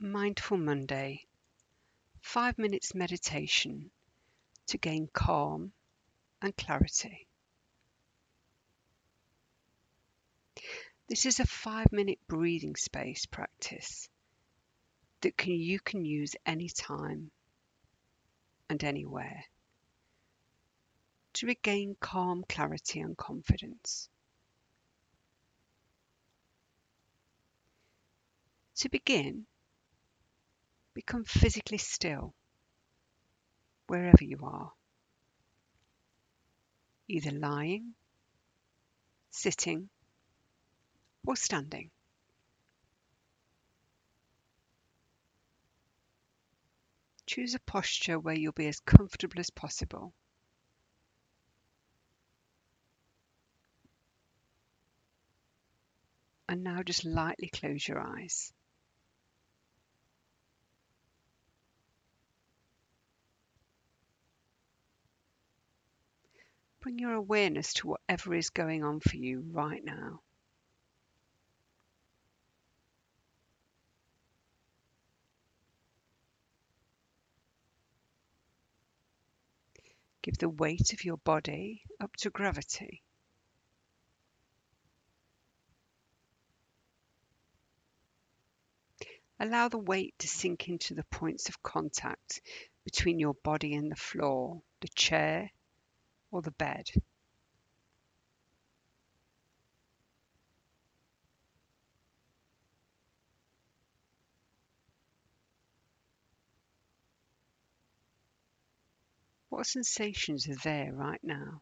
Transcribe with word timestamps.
Mindful 0.00 0.58
Monday, 0.58 1.26
five 2.20 2.56
minutes 2.56 2.94
meditation 2.94 3.90
to 4.68 4.78
gain 4.78 5.08
calm 5.12 5.72
and 6.40 6.56
clarity. 6.56 7.26
This 11.08 11.26
is 11.26 11.40
a 11.40 11.46
five 11.46 11.90
minute 11.90 12.20
breathing 12.28 12.76
space 12.76 13.26
practice 13.26 14.08
that 15.22 15.36
can, 15.36 15.54
you 15.54 15.80
can 15.80 16.04
use 16.04 16.36
anytime 16.46 17.32
and 18.70 18.84
anywhere 18.84 19.46
to 21.32 21.46
regain 21.46 21.96
calm, 21.98 22.44
clarity, 22.48 23.00
and 23.00 23.16
confidence. 23.16 24.08
To 28.76 28.88
begin, 28.88 29.46
Become 30.98 31.26
physically 31.26 31.78
still 31.78 32.34
wherever 33.86 34.24
you 34.24 34.40
are, 34.42 34.72
either 37.06 37.30
lying, 37.30 37.94
sitting, 39.30 39.90
or 41.24 41.36
standing. 41.36 41.92
Choose 47.26 47.54
a 47.54 47.60
posture 47.60 48.18
where 48.18 48.34
you'll 48.34 48.50
be 48.50 48.66
as 48.66 48.80
comfortable 48.80 49.38
as 49.38 49.50
possible. 49.50 50.12
And 56.48 56.64
now 56.64 56.82
just 56.82 57.04
lightly 57.04 57.50
close 57.50 57.86
your 57.86 58.00
eyes. 58.00 58.52
Your 66.96 67.12
awareness 67.12 67.74
to 67.74 67.88
whatever 67.88 68.34
is 68.34 68.50
going 68.50 68.82
on 68.82 69.00
for 69.00 69.16
you 69.16 69.44
right 69.52 69.84
now. 69.84 70.20
Give 80.22 80.36
the 80.38 80.48
weight 80.48 80.92
of 80.92 81.04
your 81.04 81.18
body 81.18 81.82
up 82.00 82.16
to 82.16 82.30
gravity. 82.30 83.02
Allow 89.38 89.68
the 89.68 89.78
weight 89.78 90.14
to 90.18 90.26
sink 90.26 90.68
into 90.68 90.94
the 90.94 91.04
points 91.04 91.48
of 91.48 91.62
contact 91.62 92.40
between 92.84 93.20
your 93.20 93.34
body 93.34 93.74
and 93.74 93.90
the 93.90 93.96
floor, 93.96 94.62
the 94.80 94.88
chair, 94.88 95.50
or 96.30 96.42
the 96.42 96.50
bed. 96.52 96.90
What 109.50 109.66
sensations 109.66 110.48
are 110.48 110.54
there 110.64 110.94
right 110.94 111.22
now? 111.22 111.60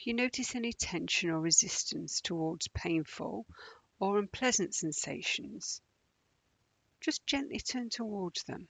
If 0.00 0.06
you 0.06 0.14
notice 0.14 0.54
any 0.54 0.72
tension 0.72 1.28
or 1.28 1.38
resistance 1.38 2.22
towards 2.22 2.68
painful 2.68 3.44
or 3.98 4.18
unpleasant 4.18 4.74
sensations, 4.74 5.82
just 7.02 7.26
gently 7.26 7.60
turn 7.60 7.90
towards 7.90 8.44
them. 8.44 8.66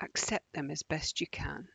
Accept 0.00 0.52
them 0.52 0.70
as 0.70 0.84
best 0.84 1.20
you 1.20 1.26
can. 1.26 1.66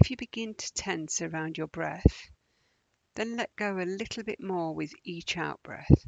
If 0.00 0.12
you 0.12 0.16
begin 0.16 0.54
to 0.54 0.72
tense 0.74 1.20
around 1.20 1.58
your 1.58 1.66
breath, 1.66 2.30
then 3.16 3.36
let 3.36 3.56
go 3.56 3.78
a 3.78 3.82
little 3.82 4.22
bit 4.22 4.40
more 4.40 4.72
with 4.72 4.92
each 5.02 5.36
out 5.36 5.60
breath. 5.64 6.06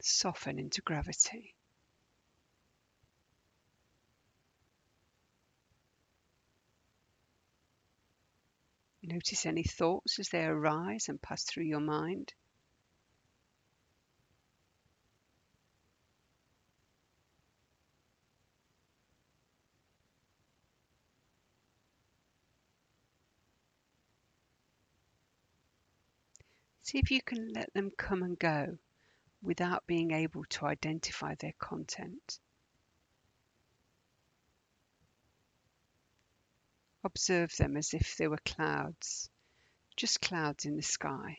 Soften 0.00 0.58
into 0.58 0.82
gravity. 0.82 1.54
Notice 9.00 9.46
any 9.46 9.62
thoughts 9.62 10.18
as 10.18 10.28
they 10.30 10.44
arise 10.44 11.08
and 11.08 11.22
pass 11.22 11.44
through 11.44 11.66
your 11.66 11.78
mind. 11.78 12.34
See 26.90 26.98
if 26.98 27.12
you 27.12 27.22
can 27.22 27.52
let 27.52 27.72
them 27.72 27.92
come 27.96 28.24
and 28.24 28.36
go 28.36 28.76
without 29.42 29.86
being 29.86 30.10
able 30.10 30.42
to 30.46 30.66
identify 30.66 31.36
their 31.36 31.52
content. 31.56 32.40
Observe 37.04 37.56
them 37.56 37.76
as 37.76 37.94
if 37.94 38.16
they 38.16 38.26
were 38.26 38.40
clouds, 38.44 39.30
just 39.94 40.20
clouds 40.20 40.64
in 40.64 40.74
the 40.74 40.82
sky. 40.82 41.36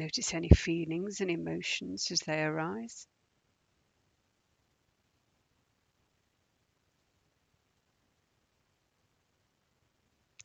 Notice 0.00 0.32
any 0.32 0.48
feelings 0.48 1.20
and 1.20 1.30
emotions 1.30 2.10
as 2.10 2.20
they 2.20 2.42
arise. 2.42 3.06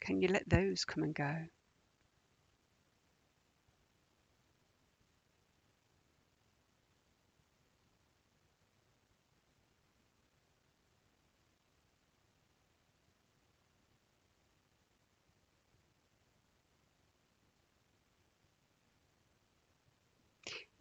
Can 0.02 0.22
you 0.22 0.28
let 0.28 0.50
those 0.50 0.84
come 0.84 1.04
and 1.04 1.16
go? 1.16 1.46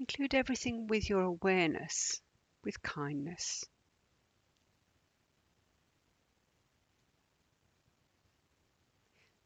Include 0.01 0.35
everything 0.35 0.87
with 0.89 1.09
your 1.09 1.23
awareness, 1.23 2.21
with 2.63 2.83
kindness. 2.83 3.65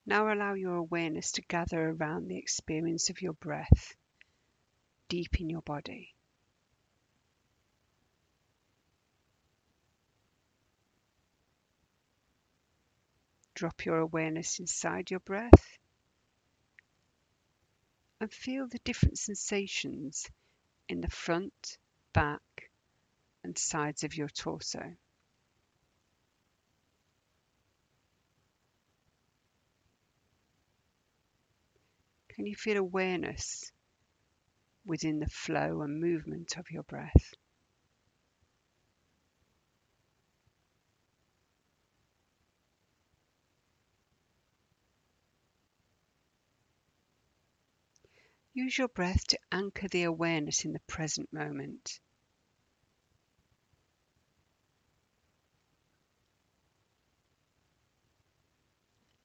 Now 0.07 0.33
allow 0.33 0.55
your 0.55 0.77
awareness 0.77 1.33
to 1.33 1.43
gather 1.43 1.91
around 1.91 2.29
the 2.29 2.39
experience 2.39 3.11
of 3.11 3.21
your 3.21 3.35
breath 3.35 3.95
deep 5.09 5.39
in 5.39 5.51
your 5.51 5.63
body. 5.63 6.15
Drop 13.55 13.85
your 13.85 13.99
awareness 13.99 14.61
inside 14.61 15.11
your 15.11 15.21
breath 15.21 15.79
and 18.21 18.33
feel 18.33 18.67
the 18.67 18.79
different 18.79 19.19
sensations 19.19 20.27
in 20.89 21.01
the 21.01 21.11
front, 21.11 21.79
back, 22.13 22.71
and 23.45 23.57
sides 23.57 24.05
of 24.05 24.17
your 24.17 24.29
torso. 24.29 24.97
Can 32.29 32.47
you 32.47 32.55
feel 32.55 32.77
awareness 32.77 33.73
within 34.87 35.19
the 35.19 35.27
flow 35.27 35.83
and 35.83 36.01
movement 36.01 36.57
of 36.57 36.71
your 36.71 36.85
breath? 36.85 37.35
Use 48.55 48.77
your 48.79 48.89
breath 48.89 49.27
to 49.29 49.39
anchor 49.53 49.89
the 49.89 50.03
awareness 50.05 50.65
in 50.65 50.73
the 50.73 50.81
present 50.81 51.33
moment. 51.33 52.01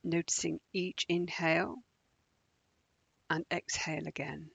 Noticing 0.04 0.60
each 0.74 1.06
inhale 1.08 1.78
and 3.30 3.46
exhale 3.52 4.08
again 4.08 4.52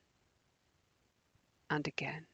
and 1.71 1.87
again. 1.87 2.27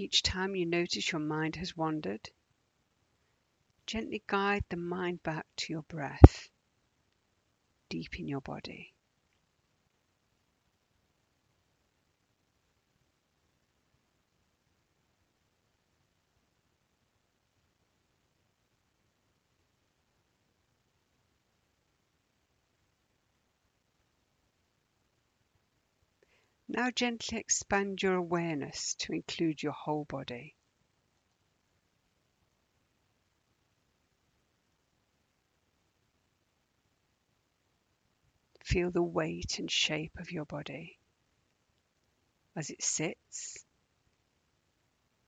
Each 0.00 0.22
time 0.22 0.56
you 0.56 0.64
notice 0.64 1.12
your 1.12 1.20
mind 1.20 1.56
has 1.56 1.76
wandered, 1.76 2.30
gently 3.86 4.22
guide 4.26 4.64
the 4.70 4.78
mind 4.78 5.22
back 5.22 5.44
to 5.56 5.74
your 5.74 5.82
breath 5.82 6.48
deep 7.90 8.18
in 8.18 8.26
your 8.26 8.40
body. 8.40 8.94
Now 26.72 26.88
gently 26.92 27.38
expand 27.38 28.00
your 28.00 28.14
awareness 28.14 28.94
to 29.00 29.12
include 29.12 29.60
your 29.60 29.72
whole 29.72 30.04
body. 30.04 30.54
Feel 38.62 38.92
the 38.92 39.02
weight 39.02 39.58
and 39.58 39.68
shape 39.68 40.16
of 40.20 40.30
your 40.30 40.44
body 40.44 40.96
as 42.54 42.70
it 42.70 42.84
sits, 42.84 43.64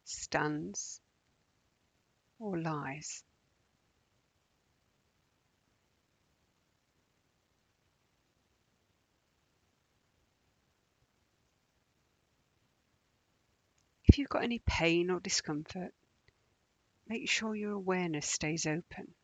stands, 0.05 1.01
or 2.39 2.57
lies. 2.57 3.25
If 14.13 14.19
you've 14.19 14.29
got 14.29 14.45
any 14.45 14.59
pain 14.59 15.09
or 15.09 15.21
discomfort, 15.21 15.95
make 17.09 17.31
sure 17.31 17.57
your 17.57 17.73
awareness 17.73 18.27
stays 18.27 18.67
open. 18.67 19.15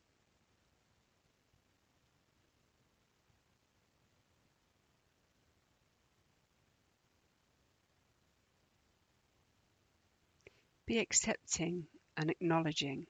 Be 10.86 11.00
accepting 11.00 11.86
and 12.16 12.30
acknowledging 12.30 13.06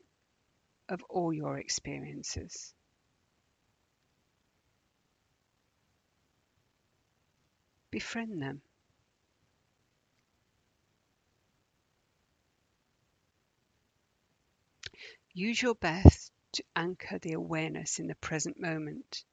of 0.89 1.05
all 1.09 1.33
your 1.33 1.59
experiences. 1.59 2.75
Befriend 7.93 8.43
them. 8.43 8.63
Use 15.33 15.63
your 15.63 15.77
best 15.77 16.33
to 16.53 16.65
anchor 16.75 17.19
the 17.21 17.35
awareness 17.35 18.01
in 18.01 18.09
the 18.09 18.17
present 18.17 18.59
moment. 18.61 19.25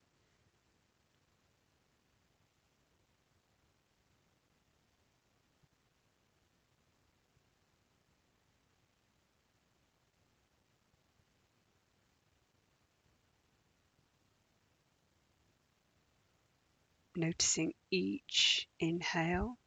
Noticing 17.15 17.73
each 17.89 18.67
inhale 18.79 19.57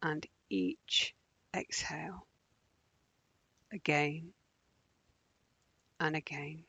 and 0.00 0.24
each 0.48 1.16
exhale 1.52 2.27
again 3.72 4.32
and 6.00 6.16
again. 6.16 6.64